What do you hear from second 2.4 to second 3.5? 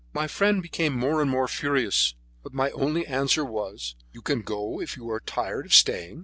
but my only answer